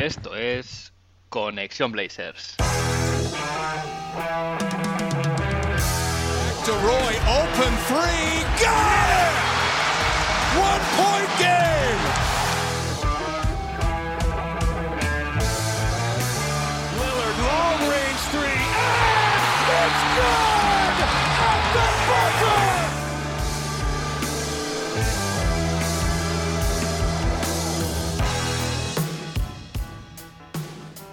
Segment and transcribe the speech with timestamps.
[0.00, 0.94] Esto es
[1.28, 2.56] Conexión Blazers.
[2.56, 2.64] To
[6.72, 9.34] Roy, open three, got it!
[10.56, 12.00] One point game!
[16.98, 20.49] Lillard, long range three, and it's good!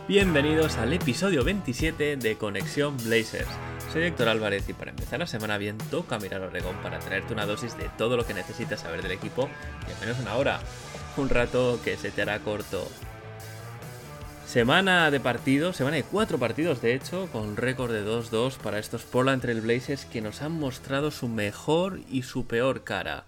[0.07, 3.49] Bienvenidos al episodio 27 de Conexión Blazers.
[3.91, 7.45] Soy Héctor Álvarez y para empezar la semana bien toca mirar Oregón para traerte una
[7.45, 9.49] dosis de todo lo que necesitas saber del equipo
[9.85, 10.62] y en menos una hora.
[11.17, 12.88] Un rato que se te hará corto.
[14.45, 19.03] Semana de partidos, semana de cuatro partidos de hecho, con récord de 2-2 para estos
[19.03, 23.26] Portland Trail Blazers que nos han mostrado su mejor y su peor cara.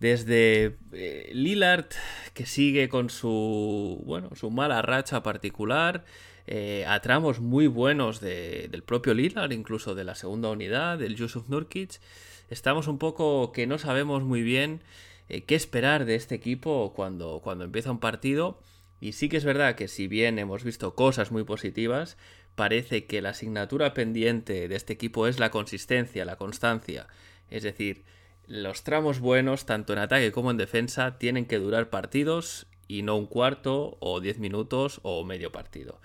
[0.00, 1.86] Desde eh, Lillard,
[2.32, 6.04] que sigue con su, bueno, su mala racha particular,
[6.46, 11.16] eh, a tramos muy buenos de- del propio Lillard, incluso de la segunda unidad, del
[11.16, 12.00] Yusuf Nurkic,
[12.48, 14.82] estamos un poco que no sabemos muy bien
[15.28, 18.62] eh, qué esperar de este equipo cuando, cuando empieza un partido.
[19.00, 22.16] Y sí que es verdad que si bien hemos visto cosas muy positivas,
[22.54, 27.06] parece que la asignatura pendiente de este equipo es la consistencia, la constancia.
[27.50, 28.04] Es decir,
[28.48, 33.16] los tramos buenos, tanto en ataque como en defensa, tienen que durar partidos y no
[33.16, 36.00] un cuarto o diez minutos o medio partido.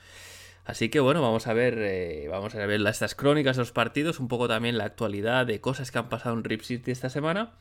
[0.66, 4.19] Así que bueno, vamos a ver, eh, vamos a ver estas crónicas de los partidos,
[4.19, 7.53] un poco también la actualidad de cosas que han pasado en Rip City esta semana.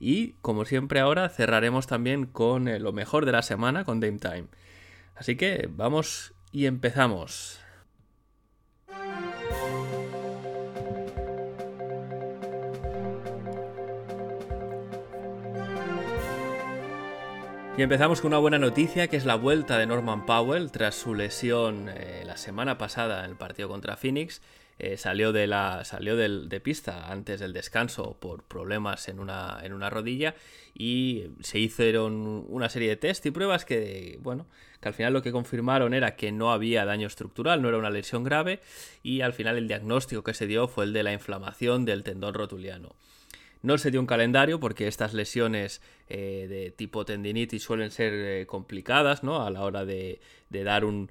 [0.00, 4.18] Y como siempre ahora cerraremos también con eh, lo mejor de la semana, con Dame
[4.18, 4.46] Time.
[5.14, 7.63] Así que vamos y empezamos.
[17.76, 21.12] Y empezamos con una buena noticia que es la vuelta de Norman Powell tras su
[21.12, 24.42] lesión eh, la semana pasada en el partido contra Phoenix.
[24.78, 29.72] Eh, salió de, la, salió de pista antes del descanso por problemas en una, en
[29.72, 30.36] una rodilla
[30.72, 34.46] y se hicieron una serie de test y pruebas que, bueno,
[34.80, 37.90] que al final lo que confirmaron era que no había daño estructural, no era una
[37.90, 38.60] lesión grave
[39.02, 42.34] y al final el diagnóstico que se dio fue el de la inflamación del tendón
[42.34, 42.94] rotuliano.
[43.64, 48.46] No se dio un calendario porque estas lesiones eh, de tipo tendinitis suelen ser eh,
[48.46, 49.42] complicadas, ¿no?
[49.42, 50.20] A la hora de,
[50.50, 51.10] dar un,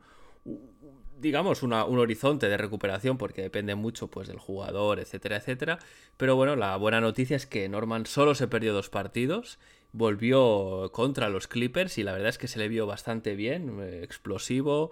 [1.17, 5.79] digamos, un horizonte de recuperación porque depende mucho pues, del jugador, etcétera, etcétera.
[6.15, 9.57] Pero bueno, la buena noticia es que Norman solo se perdió dos partidos,
[9.91, 14.01] volvió contra los Clippers y la verdad es que se le vio bastante bien, eh,
[14.03, 14.91] explosivo,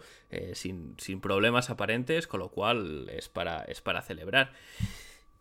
[0.54, 4.52] sin, sin problemas aparentes, con lo cual es para, es para celebrar.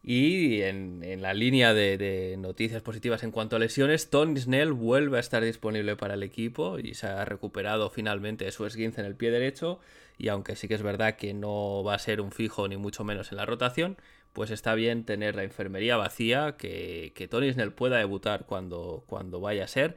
[0.03, 5.19] Y en, en la línea de, noticias positivas en cuanto a lesiones, Tony Snell vuelve
[5.19, 9.07] a estar disponible para el equipo y se ha recuperado finalmente de su esguince en
[9.07, 9.81] el pie derecho.
[10.17, 13.05] Y aunque sí que es verdad que no va a ser un fijo ni mucho
[13.05, 13.99] menos en la rotación,
[14.33, 19.41] pues está bien tener la enfermería vacía, que, que Tony Snell pueda debutar cuando, cuando
[19.41, 19.97] vaya a ser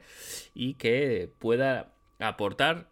[0.54, 2.88] y que pueda aportar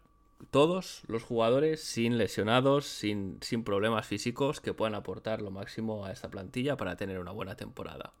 [0.51, 6.11] todos los jugadores sin lesionados, sin, sin problemas físicos, que puedan aportar lo máximo a
[6.11, 8.13] esta plantilla para tener una buena temporada.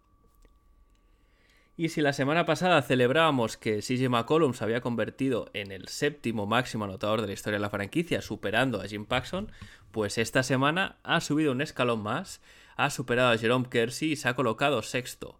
[1.75, 6.45] Y si la semana pasada celebrábamos que CJ McCollum se había convertido en el séptimo
[6.45, 9.51] máximo anotador de la historia de la franquicia, superando a Jim Paxson,
[9.91, 12.41] pues esta semana ha subido un escalón más,
[12.75, 15.39] ha superado a Jerome Kersey y se ha colocado sexto.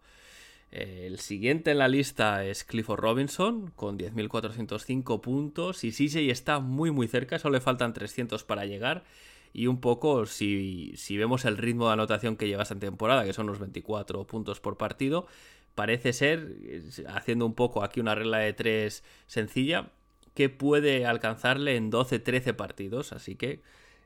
[0.74, 5.84] El siguiente en la lista es Clifford Robinson con 10.405 puntos.
[5.84, 9.04] Y CJ está muy muy cerca, solo le faltan 300 para llegar.
[9.54, 13.34] Y un poco si, si vemos el ritmo de anotación que lleva esta temporada, que
[13.34, 15.28] son los 24 puntos por partido,
[15.76, 16.58] parece ser,
[17.08, 19.92] haciendo un poco aquí una regla de tres sencilla,
[20.34, 23.62] que puede alcanzarle en 12-13 partidos, así que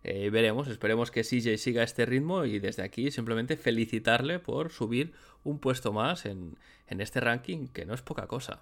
[0.07, 5.11] eh, veremos, esperemos que CJ siga este ritmo y desde aquí simplemente felicitarle por subir
[5.43, 6.55] un puesto más en,
[6.87, 8.61] este ranking, que no es poca cosa.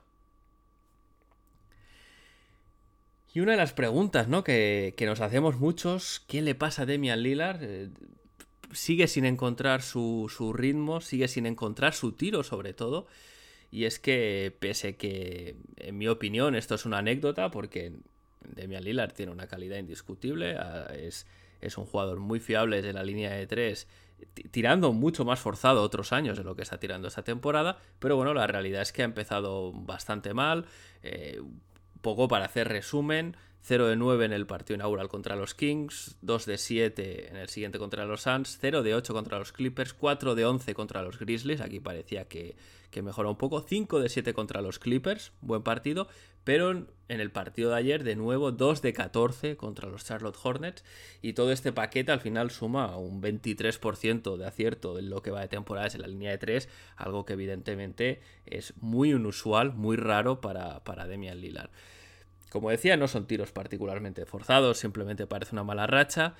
[3.31, 4.43] Y una de las preguntas ¿no?
[4.43, 7.59] que, nos hacemos muchos, ¿qué le pasa a Demian Lillard?
[7.61, 7.90] Eh,
[8.72, 13.05] sigue sin encontrar su, su ritmo, sigue sin encontrar su tiro sobre todo.
[13.69, 17.91] Y es que, pese que, en mi opinión, esto es una anécdota, porque
[18.55, 21.25] Demian Lillard tiene una calidad indiscutible, ah, es,
[21.61, 23.87] es un jugador muy fiable desde la línea de 3,
[24.52, 28.34] tirando mucho más forzado otros años de lo que está tirando esta temporada, pero bueno,
[28.34, 30.66] la realidad es que ha empezado bastante mal,
[31.03, 31.41] eh,
[32.02, 33.35] poco para hacer resumen,
[33.67, 37.50] 0 de 9 en el partido inaugural contra los Kings, 2 de 7 en el
[37.50, 41.17] siguiente contra los Suns, 0 de 8 contra los Clippers, 4 de 11 contra los
[41.17, 42.56] Grizzlies, aquí parecía que,
[42.91, 46.08] que un poco, 5 de 7 contra los Clippers, buen partido,
[46.44, 50.84] pero en el partido de ayer de nuevo 2 de 14 contra los Charlotte Hornets
[51.23, 55.41] y todo este paquete al final suma un 23% de acierto en lo que va
[55.41, 60.40] de temporadas en la línea de 3, algo que evidentemente es muy inusual, muy raro
[60.40, 61.72] para, para Demian Lillard.
[62.55, 66.35] Como decía, no son tiros particularmente forzados, simplemente parece una mala racha.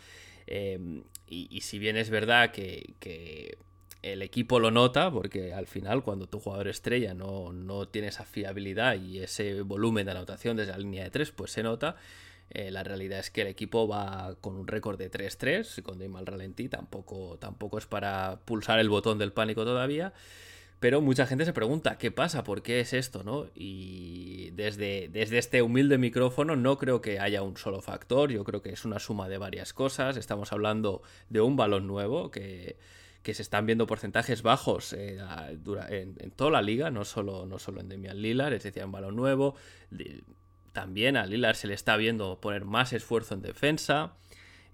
[0.48, 3.58] Eh, y, si bien es verdad que,
[4.02, 8.24] el equipo lo nota, porque al final cuando tu jugador estrella no, no, tiene esa
[8.24, 11.98] fiabilidad y ese volumen de anotación desde la línea de 3, pues se nota.
[12.50, 16.10] Eh, la realidad es que el equipo va con un récord de 3-3, y con
[16.10, 20.14] mal ralentí tampoco, tampoco es para pulsar el botón del pánico todavía.
[20.80, 22.44] Pero mucha gente se pregunta, ¿qué pasa?
[22.44, 23.24] ¿Por qué es esto?
[23.24, 23.48] ¿no?
[23.56, 28.62] Y desde, desde este humilde micrófono no creo que haya un solo factor, yo creo
[28.62, 30.18] que es una suma de varias cosas.
[30.18, 32.78] Estamos hablando de un balón nuevo que,
[33.24, 35.18] se están viendo porcentajes bajos eh,
[35.90, 39.16] en, toda la liga, no solo, no solo en Demian Lillard, es decir, un balón
[39.16, 39.56] nuevo.
[40.74, 44.18] También a Lillard se le está viendo poner más esfuerzo en defensa.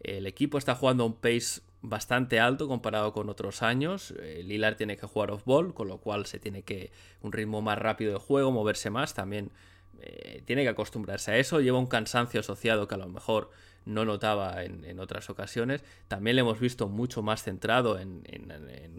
[0.01, 4.13] El equipo está jugando a un pace bastante alto comparado con otros años.
[4.19, 6.91] Eh, Lillard tiene que jugar off-ball, con lo cual se tiene que
[7.21, 9.13] un ritmo más rápido de juego, moverse más.
[9.13, 9.51] También
[9.99, 11.59] eh, tiene que acostumbrarse a eso.
[11.59, 13.49] Lleva un cansancio asociado que a lo mejor
[13.85, 15.83] no notaba en, otras ocasiones.
[16.07, 18.21] También le hemos visto mucho más centrado en,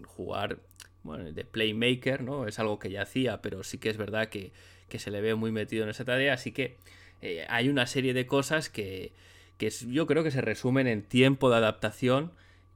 [0.05, 0.59] jugar
[1.03, 2.47] bueno, de playmaker, ¿no?
[2.47, 4.51] Es algo que ya hacía, pero sí que es verdad que,
[4.97, 6.33] se le ve muy metido en esa tarea.
[6.33, 6.77] Así que
[7.21, 9.13] eh, hay una serie de cosas que,
[9.57, 12.31] que yo creo que se resumen en tiempo de adaptación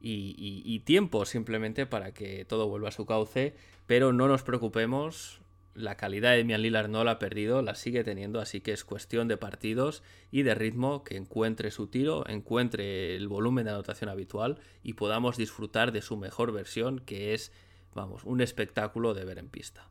[0.07, 3.55] y, tiempo simplemente para que todo vuelva a su cauce.
[3.85, 5.41] Pero no nos preocupemos,
[5.73, 8.83] la calidad de Mian Lillard no la ha perdido, la sigue teniendo, así que es
[8.83, 14.09] cuestión de partidos y de ritmo que encuentre su tiro, encuentre el volumen de anotación
[14.09, 17.51] habitual y podamos disfrutar de su mejor versión, que es,
[17.93, 19.87] vamos, un espectáculo de ver en pista.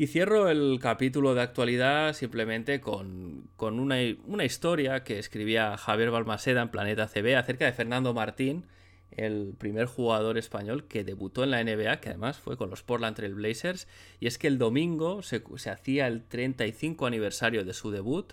[0.00, 6.70] Y cierro el capítulo de actualidad simplemente con, una, historia que escribía Javier Balmaseda en
[6.70, 8.64] Planeta CB acerca de Fernando Martín,
[9.10, 13.14] el primer jugador español que debutó en la NBA, que además fue con los Portland
[13.14, 13.88] Trail Blazers.
[14.20, 18.32] Y es que el domingo se, hacía el 35 aniversario de su debut.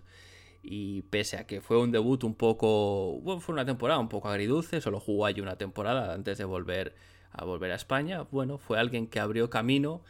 [0.63, 3.19] Y pese a que fue un debut un poco.
[3.19, 6.95] Bueno, fue una temporada un poco agridulce, solo jugó allí una temporada antes de volver
[7.29, 8.21] a volver a España.
[8.21, 10.01] Bueno, fue alguien que abrió camino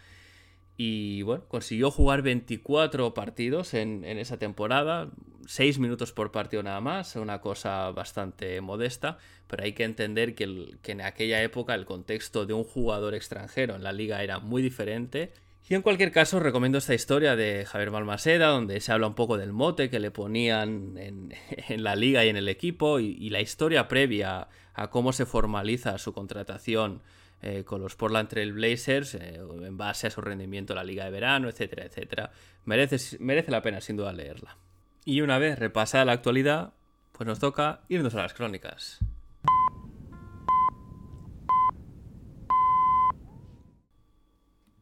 [0.78, 5.10] y bueno, consiguió jugar 24 partidos en, esa temporada,
[5.48, 10.78] 6 minutos por partido nada más, una cosa bastante modesta, pero hay que entender que,
[10.84, 14.62] que, en aquella época el contexto de un jugador extranjero en la liga era muy
[14.62, 15.34] diferente.
[15.68, 19.38] Y en cualquier caso, recomiendo esta historia de Javier Malmaseda, donde se habla un poco
[19.38, 23.42] del mote que le ponían en, la liga y en el equipo, y, y la
[23.42, 27.02] historia previa a cómo se formaliza su contratación
[27.42, 31.06] eh, con los Portland Trail Blazers eh, en base a su rendimiento en la liga
[31.06, 32.31] de verano, etcétera, etcétera.
[32.66, 34.57] Merece, merece la pena sin duda leerla.
[35.06, 36.74] Y una vez repasada la actualidad,
[37.12, 39.00] pues nos toca irnos a las crónicas.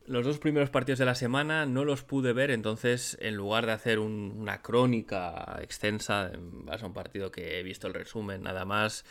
[0.07, 3.71] Los dos primeros partidos de la semana no los pude ver, entonces en lugar de
[3.71, 9.03] hacer una crónica extensa, a un partido que he visto el resumen nada más,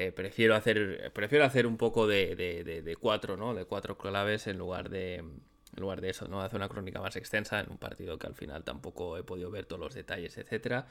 [0.00, 3.52] eh, prefiero, hacer, prefiero hacer un poco de, de, cuatro, ¿no?
[3.52, 5.40] De cuatro claves en lugar de, en
[5.74, 6.40] lugar de eso, ¿no?
[6.40, 9.66] Hacer una crónica más extensa en un partido que al final tampoco he podido ver
[9.66, 10.86] todos los detalles, etcétera.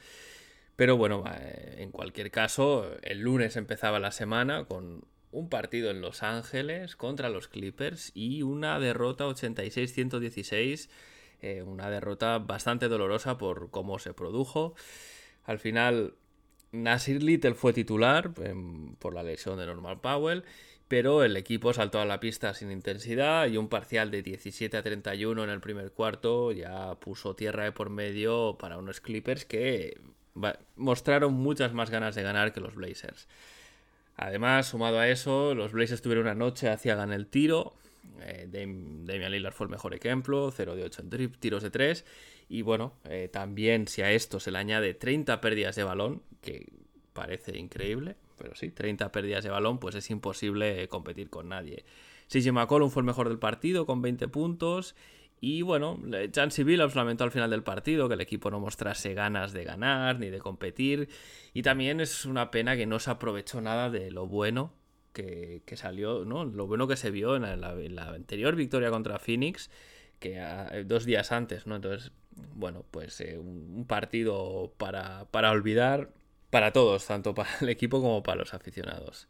[0.76, 6.02] Pero bueno, eh, en cualquier caso, el lunes empezaba la semana con un partido en
[6.02, 10.90] Los Ángeles contra los Clippers y una derrota 86-116,
[11.40, 14.74] eh, una derrota bastante dolorosa por cómo se produjo.
[15.44, 16.12] Al final
[16.72, 20.44] Nasir Little fue titular em, por la lesión de Normal Powell,
[20.88, 24.82] pero el equipo saltó a la pista sin intensidad y un parcial de 17 a
[24.82, 30.00] 31 en el primer cuarto ya puso tierra de por medio para unos Clippers que
[30.76, 33.28] mostraron muchas más ganas de ganar que los Blazers.
[34.16, 37.74] Además, sumado a eso, los Blazers tuvieron una noche hacia ganar el tiro.
[38.20, 42.04] Eh, Damian Lillard fue el mejor ejemplo, 0 de 8 en tiros de 3.
[42.48, 46.72] Y bueno, eh, también si a esto se le añade 30 pérdidas de balón, que
[47.12, 51.84] parece increíble, pero sí, 30 pérdidas de balón, pues es imposible competir con nadie.
[52.28, 54.94] CJ McCollum fue el mejor del partido con 20 puntos.
[55.40, 59.52] Y bueno, Chansey Billups lamentó al final del partido que el equipo no mostrase ganas
[59.52, 61.08] de ganar ni de competir.
[61.54, 64.72] Y también es una pena que no se aprovechó nada de lo bueno
[65.12, 66.44] que, salió, ¿no?
[66.44, 69.70] Lo bueno que se vio en la, anterior victoria contra Phoenix,
[70.20, 70.40] que
[70.86, 71.76] dos días antes, ¿no?
[71.76, 72.12] Entonces
[72.54, 76.10] bueno, pues eh, un partido para, para olvidar
[76.50, 79.28] para todos, tanto para el equipo como para los aficionados.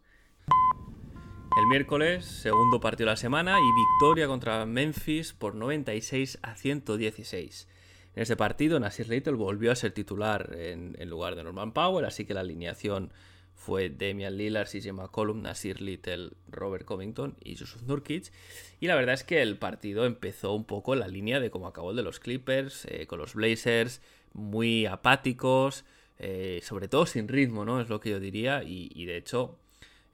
[1.58, 7.68] El miércoles, segundo partido de la semana y victoria contra Memphis por 96 a 116.
[8.14, 12.24] En ese partido, Nasir Little volvió a ser titular en, lugar de Norman Powell, así
[12.24, 13.12] que la alineación
[13.54, 18.30] fue Damian Lillard, CJ McCollum, Nasir Little, Robert Covington y Yusuf Nurkic.
[18.78, 21.66] Y la verdad es que el partido empezó un poco en la línea de cómo
[21.66, 24.00] acabó el de los Clippers, eh, con los Blazers
[24.32, 25.84] muy apáticos,
[26.18, 27.80] eh, sobre todo sin ritmo, ¿no?
[27.80, 28.62] Es lo que yo diría.
[28.64, 29.58] Y, de hecho,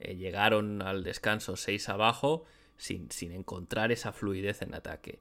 [0.01, 2.45] eh, llegaron al descanso 6 abajo
[2.77, 5.21] sin, sin, encontrar esa fluidez en ataque.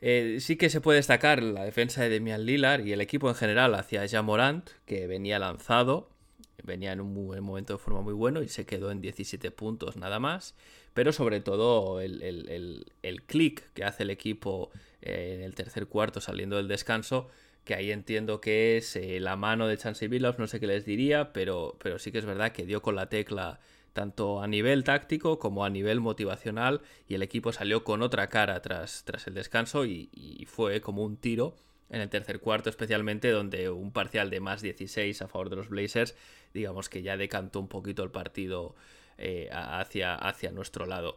[0.00, 3.34] Eh, sí que se puede destacar la defensa de Demian Lillard y el equipo en
[3.34, 6.10] general hacia Jamorant, que venía lanzado,
[6.62, 10.20] venía en un momento de forma muy bueno y se quedó en 17 puntos nada
[10.20, 10.54] más.
[10.92, 16.20] Pero sobre todo el, el, el clic que hace el equipo en el tercer cuarto
[16.20, 17.28] saliendo del descanso
[17.64, 20.84] que ahí entiendo que es eh, la mano de Chansey Billups, no sé qué les
[20.84, 23.60] diría, pero, pero sí que es verdad que dio con la tecla
[23.94, 28.60] tanto a nivel táctico como a nivel motivacional y el equipo salió con otra cara
[28.60, 31.56] tras, tras el descanso y, fue como un tiro
[31.90, 35.68] en el tercer cuarto especialmente donde un parcial de más 16 a favor de los
[35.68, 36.16] Blazers
[36.52, 38.74] digamos que ya decantó un poquito el partido
[39.16, 41.16] eh, hacia, hacia nuestro lado.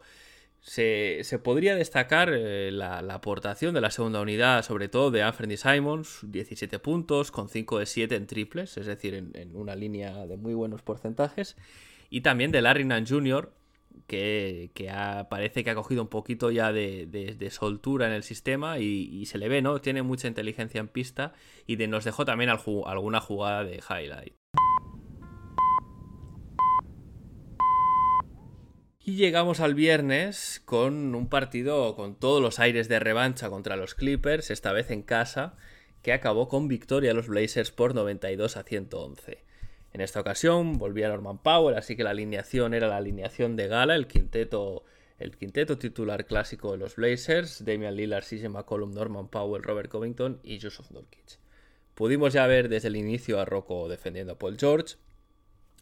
[0.60, 6.20] Se, podría destacar eh, la, aportación de la segunda unidad, sobre todo de Anthony Simons,
[6.24, 10.54] 17 puntos, con 5 de 7 en triples, es decir, en, una línea de muy
[10.54, 11.56] buenos porcentajes.
[12.10, 13.54] Y también de Larry Nan Jr.,
[14.06, 14.72] que,
[15.30, 19.50] parece que ha cogido un poquito ya de, soltura en el sistema y, se le
[19.50, 19.80] ve, ¿no?
[19.80, 21.34] Tiene mucha inteligencia en pista
[21.66, 24.37] y nos dejó también alguna jugada de highlight.
[29.08, 33.96] Y llegamos al viernes con un partido con todos los aires de revancha contra los
[33.96, 35.56] Clippers, esta vez en casa,
[36.02, 39.46] que acabó con victoria a los Blazers por 92 a 111.
[39.94, 43.96] En esta ocasión volvía Norman Powell, así que la alineación era la alineación de gala,
[43.96, 44.84] el quinteto,
[45.20, 50.42] el quinteto titular clásico de los Blazers, Damian Lillard, CJ McCollum, Norman Powell, Robert Covington
[50.44, 51.40] y Joseph Nurkic.
[51.96, 54.96] Pudimos ya ver desde el inicio a Rocco defendiendo a Paul George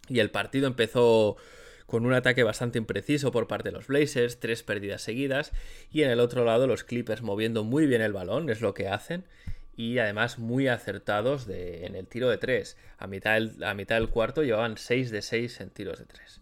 [0.10, 1.38] y el partido empezó
[1.86, 5.52] con un ataque bastante impreciso por parte de los Blazers, tres pérdidas seguidas,
[5.92, 8.88] y en el otro lado los Clippers moviendo muy bien el balón, es lo que
[8.88, 9.26] hacen,
[9.78, 12.78] y además muy acertados en el tiro de tres.
[12.98, 16.42] A mitad, del, a mitad del cuarto llevaban 6 de 6 en tiros de tres.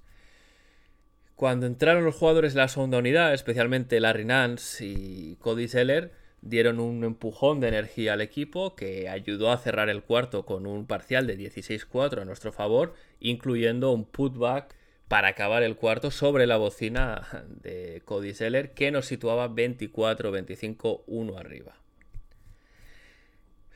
[1.35, 6.79] Cuando entraron los jugadores de la segunda unidad, especialmente Larry Nance y Cody Zeller, dieron
[6.79, 11.25] un empujón de energía al equipo que ayudó a cerrar el cuarto con un parcial
[11.25, 14.75] de 16-4 a nuestro favor, incluyendo un putback
[15.13, 21.75] para acabar el cuarto sobre la bocina de Cody Seller que nos situaba 24-25-1 arriba.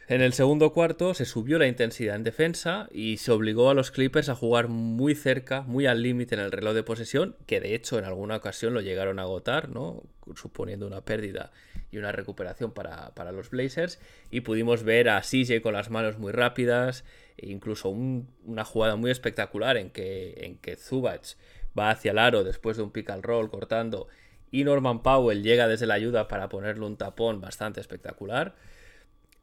[0.10, 3.92] En el segundo cuarto se subió la intensidad en defensa y se obligó a los
[3.92, 7.76] Clippers a jugar muy cerca, muy al límite en el reloj de posesión, que de
[7.76, 10.04] hecho en alguna ocasión lo llegaron a agotar, ¿no?
[10.38, 11.52] suponiendo una pérdida
[11.92, 14.00] y una recuperación para, los Blazers.
[14.32, 17.04] Y pudimos ver a CJ con las manos muy rápidas,
[17.36, 21.36] e incluso una jugada muy espectacular en que, en que Zubac
[21.78, 24.08] va hacia el aro después de un pick and roll cortando
[24.52, 28.56] y Norman Powell llega desde la ayuda para ponerle un tapón bastante espectacular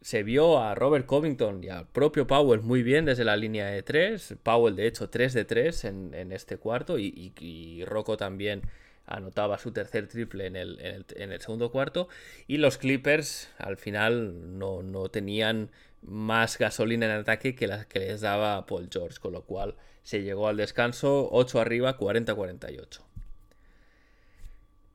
[0.04, 3.82] se vio a Robert Covington y al propio Powell muy bien desde la línea de
[3.82, 4.34] 3.
[4.42, 8.61] Powell, de hecho, 3 de 3 en, este cuarto y, y, Rocco también
[9.06, 12.08] anotaba su tercer triple en el, segundo cuarto.
[12.46, 15.70] Y los Clippers al final no, tenían
[16.02, 20.23] más gasolina en ataque que las que les daba Paul George, con lo cual se
[20.23, 23.00] llegó al descanso 8 arriba, 40-48.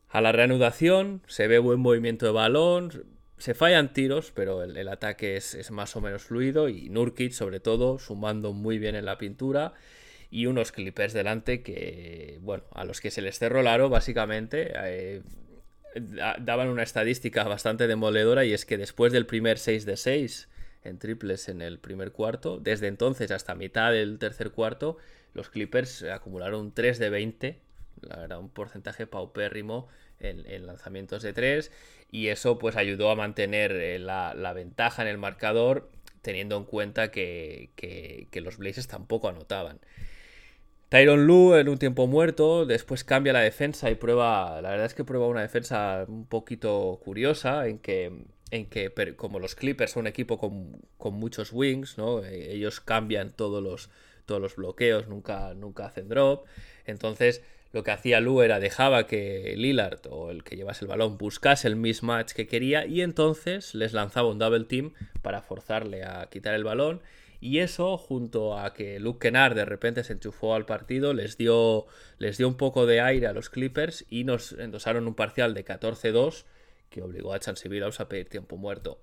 [0.10, 5.38] A la reanudación se ve buen movimiento de balón, se fallan tiros, pero el, ataque
[5.38, 9.74] es, más o menos fluido y Nurkic sobre todo sumando muy bien en la pintura
[10.30, 15.22] y unos clippers delante que, bueno, a los que se les cerró el básicamente eh,
[15.96, 20.50] daban una estadística bastante demoledora y es que después del primer 6 de 6
[20.84, 24.98] en triples en el primer cuarto, desde entonces hasta mitad del tercer cuarto,
[25.34, 27.60] los clippers acumularon 3 de 20,
[28.02, 29.88] la verdad un porcentaje paupérrimo
[30.20, 31.72] en, lanzamientos de 3
[32.12, 35.90] y eso pues ayudó a mantener eh, la, ventaja en el marcador
[36.22, 39.80] teniendo en cuenta que, los Blazers tampoco anotaban.
[40.90, 44.96] Tyron Lu en un tiempo muerto, después cambia la defensa y prueba, la verdad es
[44.96, 50.02] que prueba una defensa un poquito curiosa en que, en que como los Clippers son
[50.02, 50.82] un equipo con,
[51.14, 52.24] muchos wings, ¿no?
[52.26, 53.92] Eh, ellos cambian todos los,
[54.26, 56.48] todos los bloqueos, nunca, nunca hacen drop,
[56.86, 61.18] entonces lo que hacía Lu era dejaba que Lillard o el que llevase el balón
[61.18, 66.28] buscase el mismatch que quería y entonces les lanzaba un double team para forzarle a
[66.32, 67.02] quitar el balón
[67.42, 71.86] y eso, junto a que Luke Kennard de repente se enchufó al partido, les dio,
[72.18, 75.64] les dio un poco de aire a los Clippers y nos endosaron un parcial de
[75.64, 76.44] 14-2
[76.90, 79.00] que obligó a Chansey Billups a pedir tiempo muerto.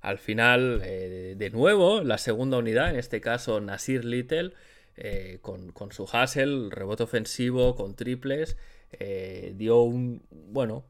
[0.00, 4.52] Al final, eh, de nuevo, la segunda unidad, en este caso Nasir Little,
[4.96, 8.56] eh, con, su hustle, rebote ofensivo, con triples,
[8.92, 10.84] eh, dio un, bueno,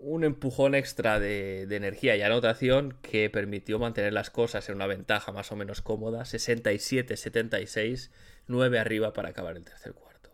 [0.00, 5.32] un empujón extra de, energía y anotación que permitió mantener las cosas en una ventaja
[5.32, 8.10] más o menos cómoda, 67-76,
[8.46, 10.30] 9 arriba para acabar el tercer cuarto.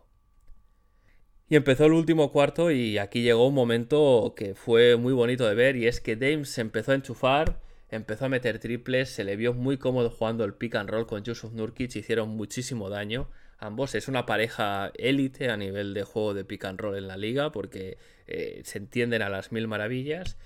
[1.49, 5.55] Y empezó el último cuarto y aquí llegó un momento que fue muy bonito de
[5.55, 7.59] ver y es que Dames se empezó a enchufar,
[7.93, 11.23] empezó a meter triples, se le vio muy cómodo jugando el pick and roll con
[11.23, 13.29] Yusuf Nurkic, hicieron muchísimo daño.
[13.59, 17.17] Ambos es una pareja élite a nivel de juego de pick and roll en la
[17.17, 17.97] liga porque
[18.27, 20.37] eh, se entienden a las mil maravillas.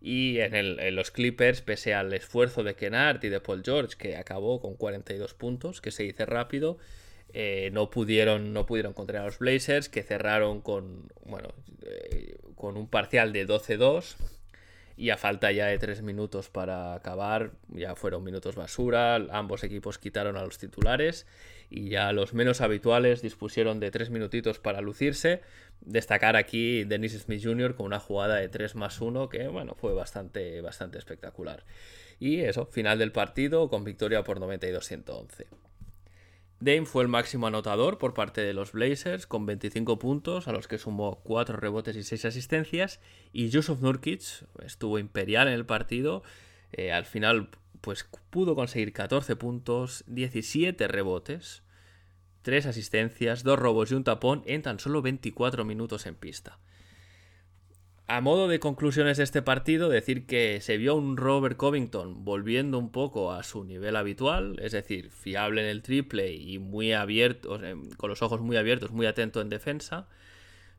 [0.00, 4.60] Y en, los Clippers, pese al esfuerzo de Kennard y de Paul George, que acabó
[4.60, 6.78] con 42 puntos, que se dice rápido,
[7.32, 11.54] eh, no, pudieron, no pudieron contra los Blazers, que cerraron con, bueno,
[11.86, 14.16] eh, con un parcial de 12-2
[15.02, 19.98] y a falta ya de tres minutos para acabar, ya fueron minutos basura, ambos equipos
[19.98, 21.26] quitaron a los titulares
[21.70, 25.40] y ya los menos habituales dispusieron de tres minutitos para lucirse.
[25.80, 27.74] Destacar aquí Dennis Smith Jr.
[27.74, 31.64] con una jugada de 3 más 1 que bueno, fue bastante, bastante espectacular.
[32.20, 35.46] Y eso, final del partido con victoria por 92-111.
[36.62, 40.68] Dame fue el máximo anotador por parte de los Blazers con 25 puntos, a los
[40.68, 43.00] que sumó 4 rebotes y 6 asistencias.
[43.32, 44.22] Y Yusuf Nurkic
[44.64, 46.22] estuvo imperial en el partido.
[46.70, 47.48] Eh, al final,
[47.80, 51.64] pues pudo conseguir 14 puntos, 17 rebotes,
[52.42, 56.60] 3 asistencias, 2 robos y un tapón en tan solo 24 minutos en pista.
[58.14, 62.78] A modo de conclusiones de este partido, decir que se vio un Robert Covington volviendo
[62.78, 67.58] un poco a su nivel habitual, es decir, fiable en el triple y muy abierto,
[67.96, 70.08] con los ojos muy abiertos, muy atento en defensa.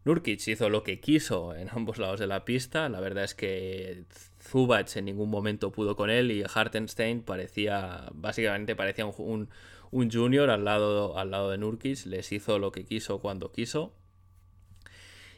[0.06, 2.88] Nurkic hizo lo que quiso en ambos lados de la pista.
[2.88, 4.04] La verdad es que
[4.40, 9.50] Zubac en ningún momento pudo con él y Hartenstein parecía, básicamente parecía un,
[9.89, 12.06] un junior al lado, al lado de Nurkic.
[12.06, 13.96] Les hizo lo que quiso cuando quiso.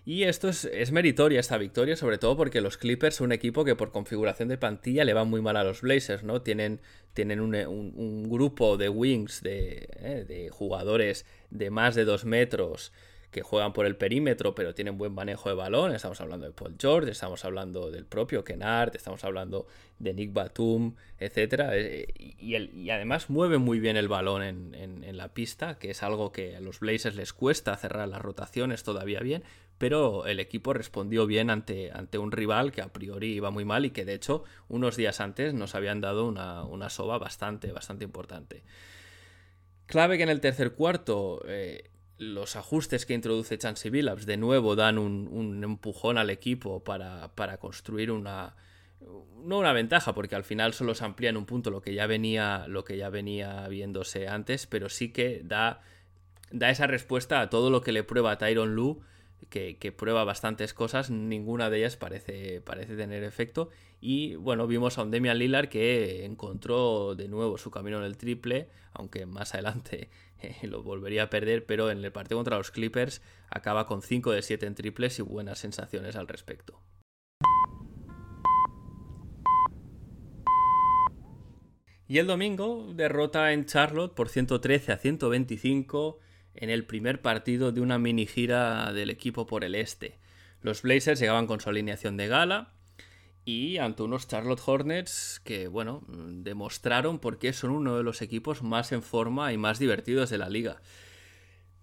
[0.07, 3.75] Y esto es, meritoria esta victoria, sobre todo porque los Clippers son un equipo que
[3.75, 6.43] por configuración de plantilla le va muy mal a los Blazers, ¿no?
[6.43, 6.79] Tienen,
[7.15, 12.93] tienen un, grupo de wings, de, eh, de, jugadores de más de dos metros
[13.31, 15.93] que juegan por el perímetro, pero tienen buen manejo de balón.
[15.93, 19.65] Estamos hablando de Paul George, estamos hablando del propio Kennard, estamos hablando
[19.97, 21.63] de Nick Batum, etc.
[21.73, 26.31] Eh, y, además mueve muy bien el balón en, en la pista, que es algo
[26.31, 29.43] que a los Blazers les cuesta cerrar las rotaciones todavía bien,
[29.77, 33.85] pero el equipo respondió bien ante, ante un rival que a priori iba muy mal
[33.85, 38.63] y que de hecho unos días antes nos habían dado una, soba bastante, bastante importante.
[39.85, 44.75] Clave que en el tercer cuarto eh, los ajustes que introduce Chansey Billups de nuevo
[44.75, 48.55] dan un, empujón al equipo para, construir una,
[49.43, 52.07] no una ventaja, porque al final solo se amplía en un punto lo que ya
[52.07, 55.81] venía, lo que ya venía viéndose antes, pero sí que da,
[56.51, 59.01] da esa respuesta a todo lo que le prueba Tyron Lue
[59.49, 63.69] que, prueba bastantes cosas, ninguna de ellas parece, parece tener efecto.
[64.01, 68.17] Y bueno, vimos a un Demian Lillard que encontró de nuevo su camino en el
[68.17, 70.09] triple, aunque más adelante
[70.41, 74.31] eh, lo volvería a perder, pero en el partido contra los Clippers acaba con 5
[74.31, 76.81] de 7 en triples y buenas sensaciones al respecto.
[82.07, 86.19] Y el domingo derrota en Charlotte por 113 a 125
[86.55, 90.17] en el primer partido de una mini gira del equipo por el este.
[90.61, 92.73] Los Blazers llegaban con su alineación de gala
[93.45, 98.63] y ante unos Charlotte Hornets que, bueno, demostraron por qué son uno de los equipos
[98.63, 100.81] más en forma y más divertidos de la liga.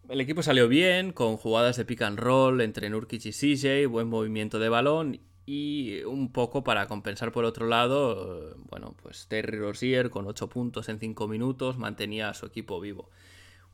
[0.09, 4.09] El equipo salió bien, con jugadas de pick and roll entre Nurkic y CJ, buen
[4.09, 10.11] movimiento de balón y un poco para compensar por otro lado, bueno, pues Terry Rozier
[10.11, 13.11] con 8 puntos en 5 minutos mantenía a su equipo vivo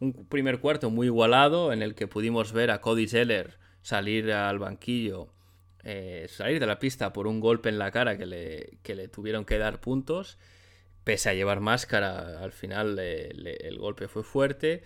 [0.00, 4.58] un primer cuarto muy igualado en el que pudimos ver a Cody Zeller salir al
[4.58, 5.32] banquillo,
[5.84, 9.44] eh, salir de la pista por un golpe en la cara que le, le tuvieron
[9.44, 10.38] que dar puntos.
[11.04, 14.82] Pese a llevar máscara, al final el golpe fue fuerte.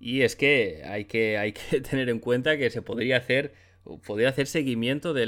[0.00, 3.54] Y es que hay, que hay que tener en cuenta que se podría hacer
[4.06, 5.26] podría hacer seguimiento de,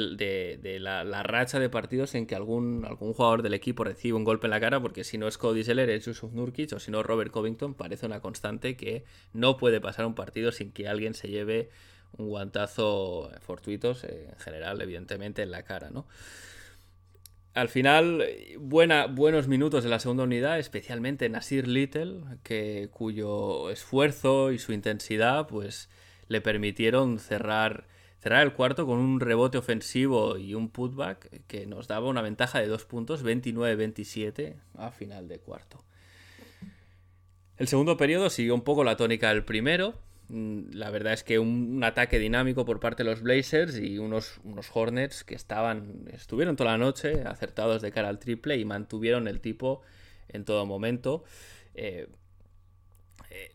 [0.80, 4.50] la, racha de partidos en que algún, algún jugador del equipo recibe un golpe en
[4.50, 7.30] la cara, porque si no es Cody Seller, es Yusuf Nurkic, o si no Robert
[7.30, 11.70] Covington, parece una constante que no puede pasar un partido sin que alguien se lleve
[12.16, 16.06] un guantazo fortuitos, en general, evidentemente, en la cara, ¿no?
[17.54, 18.24] Al final,
[18.60, 25.48] buenos minutos de la segunda unidad, especialmente Nasir Little, que, cuyo esfuerzo y su intensidad
[25.48, 25.88] pues,
[26.28, 27.88] le permitieron cerrar,
[28.18, 32.60] cerrar el cuarto con un rebote ofensivo y un putback que nos daba una ventaja
[32.60, 35.84] de dos puntos, 29-27 a final de cuarto.
[37.56, 39.94] El segundo periodo siguió un poco la tónica del primero,
[40.28, 44.40] Mm, la verdad es que un, ataque dinámico por parte de los Blazers y unos,
[44.44, 49.26] unos, Hornets que estaban estuvieron toda la noche acertados de cara al triple y mantuvieron
[49.26, 49.80] el tipo
[50.28, 51.24] en todo momento.
[51.74, 52.08] Eh,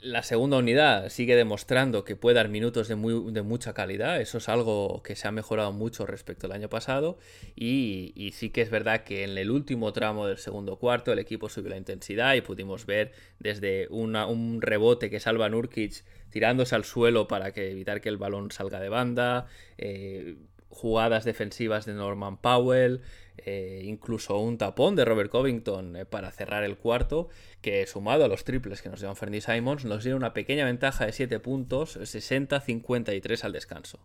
[0.01, 4.19] la segunda unidad sigue demostrando que puede dar minutos de, de, mucha calidad.
[4.19, 7.17] Eso es algo que se ha mejorado mucho respecto al año pasado.
[7.55, 11.49] Y, sí que es verdad que en el último tramo del segundo cuarto el equipo
[11.49, 17.27] subió la intensidad y pudimos ver desde un rebote que salva Nurkic tirándose al suelo
[17.27, 19.47] para que, evitar que el balón salga de banda.
[19.77, 20.35] Eh,
[20.73, 23.01] jugadas defensivas de Norman Powell,
[23.37, 27.29] eh, incluso un tapón de Robert Covington eh, para cerrar el cuarto,
[27.61, 31.05] que sumado a los triples que nos dio Fernie Simons, nos dio una pequeña ventaja
[31.05, 33.99] de 7 puntos, 60-53 al descanso.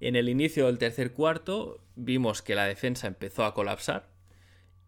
[0.00, 4.08] En el inicio del tercer cuarto vimos que la defensa empezó a colapsar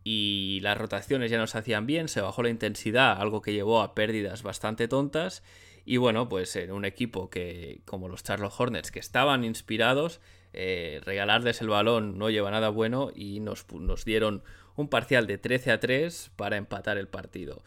[0.04, 3.80] y las rotaciones ya no se hacían bien, se bajó la intensidad, algo que llevó
[3.80, 5.42] a pérdidas bastante tontas
[5.84, 10.20] y bueno, pues en un equipo que, como los Charlotte Hornets, que estaban inspirados,
[10.52, 14.42] eh, regalarles el balón no lleva nada bueno y nos, nos, dieron
[14.76, 17.62] un parcial de 13 a 3 para empatar el partido.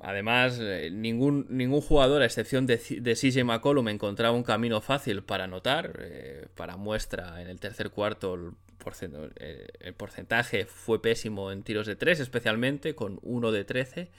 [0.00, 5.22] Además, eh, ningún, ningún jugador, a excepción de, de CJ McCollum, encontraba un camino fácil
[5.22, 5.98] para anotar.
[6.00, 12.20] Eh, para muestra, en el tercer cuarto el, porcentaje fue pésimo en tiros de 3,
[12.20, 14.10] especialmente con 1 de 13.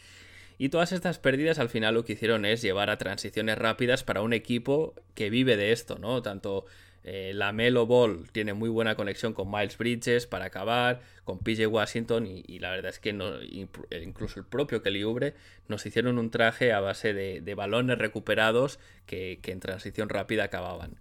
[0.58, 4.22] Y todas estas pérdidas al final lo que hicieron es llevar a transiciones rápidas para
[4.22, 6.22] un equipo que vive de esto, ¿no?
[6.22, 6.66] Tanto
[7.12, 11.66] eh, la Melo Ball tiene muy buena conexión con Miles Bridges para acabar, con PJ
[11.66, 15.34] Washington y, la verdad es que no, incluso el propio Kelly Oubre
[15.68, 21.00] nos hicieron un traje a base de, balones recuperados que, en transición rápida acababan.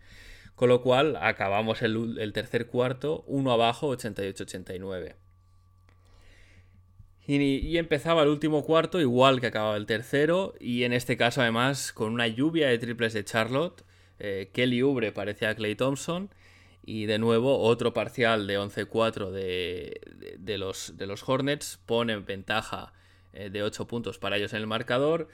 [0.54, 5.14] Con lo cual acabamos el, el tercer cuarto, uno abajo, 88-89.
[7.26, 11.92] Y, empezaba el último cuarto igual que acababa el tercero y en este caso además
[11.92, 13.84] con una lluvia de triples de Charlotte.
[14.18, 16.30] Eh, Kelly Ubre parecía a Clay Thompson
[16.84, 22.92] y de nuevo otro parcial de 11-4 de, los, de los Hornets pone en ventaja
[23.32, 25.28] eh, de 8 puntos para ellos en el marcador.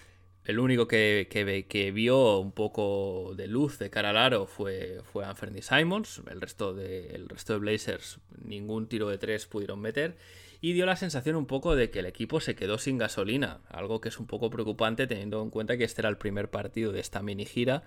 [0.44, 5.24] El único que, que, vio un poco de luz de cara al aro fue, fue
[5.24, 6.20] Anthony Simons.
[6.30, 10.16] El resto, de, el resto de Blazers ningún tiro de 3 pudieron meter
[10.60, 14.00] y dio la sensación un poco de que el equipo se quedó sin gasolina, algo
[14.00, 17.00] que es un poco preocupante teniendo en cuenta que este era el primer partido de
[17.00, 17.84] esta mini gira.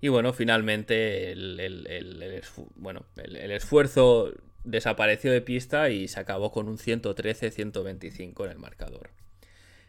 [0.00, 2.42] Y bueno, finalmente el,
[2.76, 4.32] bueno, el esfuerzo
[4.64, 9.10] desapareció de pista y se acabó con un 113-125 en el marcador.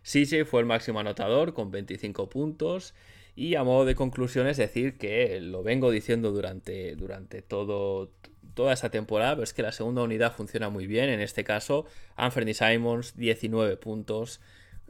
[0.03, 2.93] CJ fue el máximo anotador con 25 puntos
[3.35, 8.11] y a modo de conclusión es decir que lo vengo diciendo durante, durante todo,
[8.53, 11.09] toda esta temporada, pero es que la segunda unidad funciona muy bien.
[11.09, 14.41] En este caso, Anthony Simons, 19 puntos.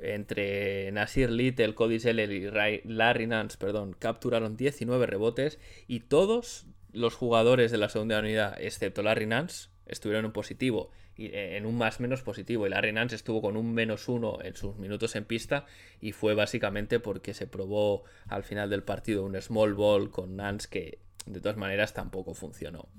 [0.01, 2.49] Entre Nasir Little, Cody Zeller y
[2.85, 9.03] Larry Nance, perdón, capturaron 19 rebotes y todos los jugadores de la segunda unidad, excepto
[9.03, 12.65] Larry Nance, estuvieron en positivo y eh, en un más menos positivo.
[12.65, 15.65] Y Larry Nance estuvo con un menos uno en sus minutos en pista
[15.99, 20.67] y fue básicamente porque se probó al final del partido un small ball con Nance
[20.69, 22.89] que de todas maneras tampoco funcionó.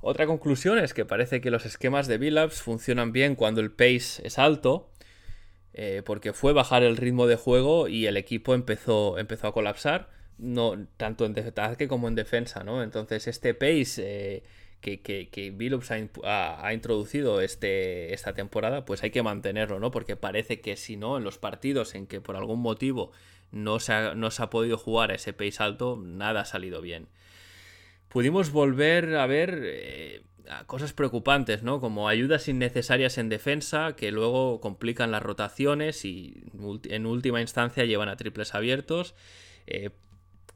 [0.00, 4.26] Otra conclusión es que parece que los esquemas de Billups funcionan bien cuando el pace
[4.26, 4.90] es alto,
[5.74, 10.08] eh, porque fue bajar el ritmo de juego y el equipo empezó, empezó a colapsar,
[10.38, 12.82] no, tanto en ataque como en defensa, ¿no?
[12.82, 14.02] Entonces este pace
[14.36, 14.42] eh,
[14.80, 19.90] que, que, Billups ha, introducido este, esta temporada, pues hay que mantenerlo, ¿no?
[19.90, 23.12] Porque parece que si no, en los partidos en que por algún motivo
[23.50, 27.08] no se ha, no se ha podido jugar ese pace alto, nada ha salido bien
[28.14, 30.22] pudimos volver a ver eh,
[30.66, 31.80] cosas preocupantes, ¿no?
[31.80, 36.44] Como ayudas innecesarias en defensa que luego complican las rotaciones y
[36.84, 39.14] en última instancia llevan a triples abiertos.
[39.66, 39.90] Eh,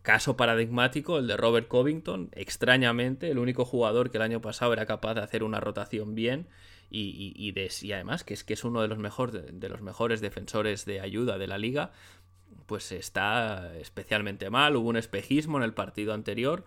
[0.02, 4.86] caso paradigmático, el de Robert Covington, extrañamente, el único jugador que el año pasado era
[4.86, 6.48] capaz de hacer una rotación bien
[6.90, 11.00] y, y, además que es que es uno de los, de los mejores defensores de
[11.00, 11.92] ayuda de la liga,
[12.66, 14.76] pues está especialmente mal.
[14.76, 16.64] Hubo un espejismo en el partido anterior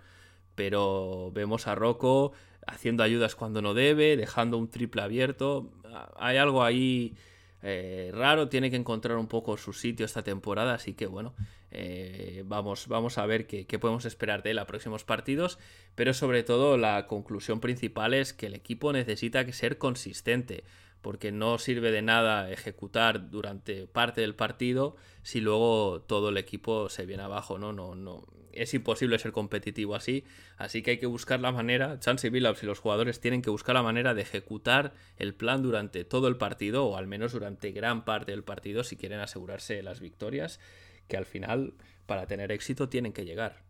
[0.55, 2.33] pero vemos a Rocco
[2.67, 5.71] haciendo ayudas cuando no debe, dejando un triple abierto.
[6.17, 7.15] Hay algo ahí
[7.61, 11.33] eh, raro, tiene que encontrar un poco su sitio esta temporada, así que bueno,
[11.73, 15.57] Eh, vamos, vamos a ver qué, qué, podemos esperar de él a próximos partidos,
[15.95, 20.65] pero sobre todo la conclusión principal es que el equipo necesita ser consistente
[21.01, 26.89] porque no sirve de nada ejecutar durante parte del partido si luego todo el equipo
[26.89, 27.73] se viene abajo, ¿no?
[27.73, 28.25] No, no.
[28.53, 30.25] Es imposible ser competitivo así,
[30.57, 33.75] así que hay que buscar la manera, Chance Billups y los jugadores tienen que buscar
[33.75, 38.03] la manera de ejecutar el plan durante todo el partido, o al menos durante gran
[38.03, 40.59] parte del partido, si quieren asegurarse las victorias,
[41.07, 43.63] que al final, para tener éxito, tienen que llegar.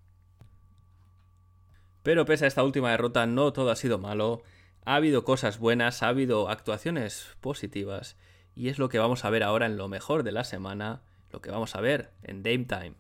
[2.03, 4.41] Pero pese a esta última derrota, no todo ha sido malo.
[4.83, 8.17] Ha habido cosas buenas, ha habido actuaciones positivas
[8.55, 11.39] y es lo que vamos a ver ahora en lo mejor de la semana, lo
[11.39, 12.95] que vamos a ver en Dame Time.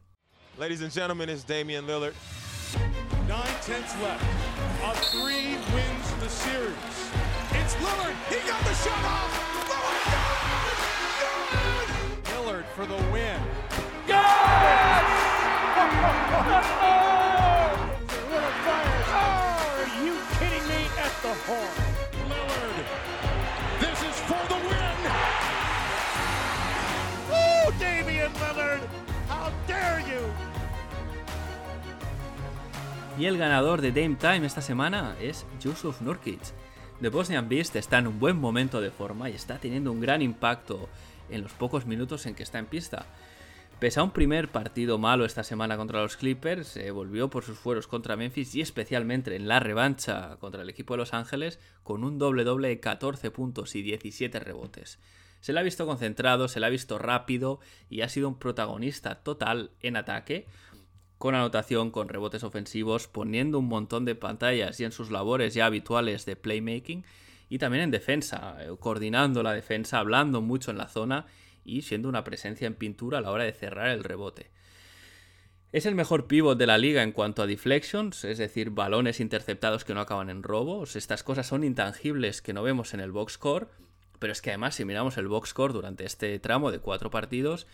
[0.59, 2.13] Ladies and gentlemen, it's Damian Lillard.
[3.27, 4.23] Nine tenths left.
[4.83, 6.75] A three wins the series.
[7.53, 8.15] It's Lillard.
[8.29, 9.31] He got the shot off.
[9.71, 10.25] Lillard,
[12.45, 13.39] Lillard for the win.
[14.07, 15.37] Yes!
[21.21, 21.77] the horn.
[22.29, 22.77] Lillard.
[23.79, 24.97] This is for the win.
[27.29, 28.81] Woo, Damian Lillard.
[29.29, 30.23] How dare you?
[33.19, 36.41] Y el ganador de Dame Time esta semana es Yusuf Nurkic.
[37.01, 40.23] The Bosnian Beast está en un buen momento de forma y está teniendo un gran
[40.23, 40.89] impacto
[41.29, 43.05] en los pocos minutos en que está en pista.
[43.81, 47.57] Pese a un primer partido malo esta semana contra los Clippers, se volvió por sus
[47.57, 52.03] fueros contra Memphis y especialmente en la revancha contra el equipo de Los Ángeles con
[52.03, 54.99] un doble doble de 14 puntos y 17 rebotes.
[55.39, 59.23] Se le ha visto concentrado, se le ha visto rápido y ha sido un protagonista
[59.23, 60.45] total en ataque,
[61.17, 65.65] con anotación, con rebotes ofensivos, poniendo un montón de pantallas y en sus labores ya
[65.65, 67.03] habituales de playmaking
[67.49, 71.25] y también en defensa, eh, coordinando la defensa, hablando mucho en la zona
[71.63, 74.51] y siendo una presencia en pintura a la hora de cerrar el rebote.
[75.71, 79.85] Es el mejor pivot de la liga en cuanto a deflections, es decir, balones interceptados
[79.85, 80.97] que no acaban en robos.
[80.97, 83.69] Estas cosas son intangibles que no vemos en el box score,
[84.19, 87.67] pero es que además si miramos el box score durante este tramo de cuatro partidos,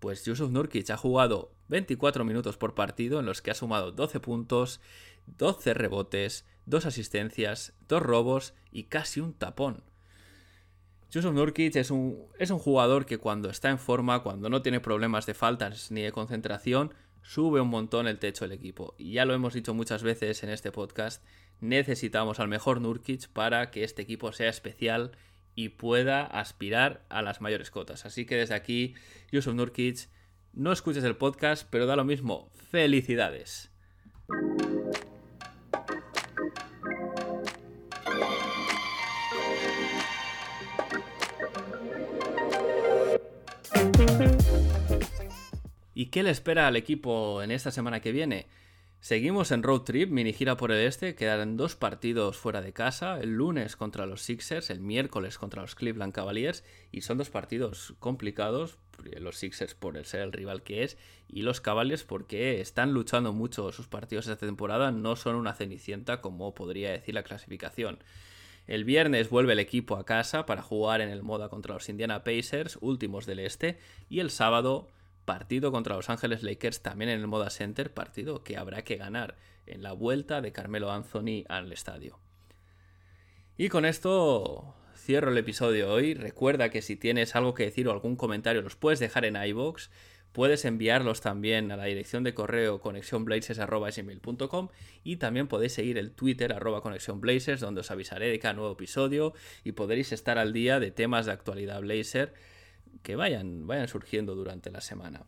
[0.00, 4.18] pues Yusuf Nurkic ha jugado 24 minutos por partido en los que ha sumado 12
[4.18, 4.80] puntos,
[5.26, 9.84] 12 rebotes, 2 asistencias, 2 robos y casi un tapón.
[11.12, 14.80] Yusuf Nurkic es un, es un jugador que cuando está en forma, cuando no tiene
[14.80, 18.94] problemas de faltas ni de concentración, sube un montón el techo del equipo.
[18.96, 21.22] Y ya lo hemos dicho muchas veces en este podcast,
[21.60, 25.12] necesitamos al mejor Nurkic para que este equipo sea especial
[25.54, 28.06] y pueda aspirar a las mayores cotas.
[28.06, 28.94] Así que desde aquí,
[29.30, 30.08] Yusuf Nurkic,
[30.54, 32.50] no escuches el podcast, pero da lo mismo.
[32.70, 33.70] ¡Felicidades!
[45.94, 48.46] ¿Y qué le espera al equipo en esta semana que viene?
[49.00, 53.18] Seguimos en road trip, mini gira por el este, quedarán dos partidos fuera de casa,
[53.20, 57.94] el lunes contra los Sixers, el miércoles contra los Cleveland Cavaliers, y son dos partidos
[57.98, 58.78] complicados,
[59.18, 60.96] los Sixers por el ser el rival que es,
[61.28, 66.20] y los Cavaliers porque están luchando mucho sus partidos esta temporada, no son una cenicienta
[66.20, 67.98] como podría decir la clasificación.
[68.68, 72.22] El viernes vuelve el equipo a casa para jugar en el moda contra los Indiana
[72.22, 74.88] Pacers, últimos del este, y el sábado
[75.24, 79.36] partido contra Los Ángeles Lakers también en el Moda Center, partido que habrá que ganar
[79.66, 82.18] en la vuelta de Carmelo Anthony al estadio.
[83.56, 86.14] Y con esto cierro el episodio hoy.
[86.14, 89.90] Recuerda que si tienes algo que decir o algún comentario los puedes dejar en iBox.
[90.32, 94.68] Puedes enviarlos también a la dirección de correo conexionblazers.com
[95.04, 99.34] y también podéis seguir el Twitter arroba conexionblazers donde os avisaré de cada nuevo episodio
[99.62, 102.32] y podréis estar al día de temas de actualidad Blazer
[103.02, 105.22] que vayan, vayan surgiendo durante la semana.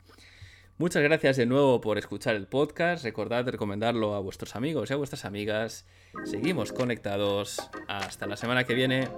[0.77, 3.05] Muchas gracias de nuevo por escuchar el podcast.
[3.05, 5.87] Recordad recomendarlo a vuestros amigos y a vuestras amigas.
[6.25, 7.71] Seguimos conectados.
[7.87, 9.09] Hasta la semana que viene.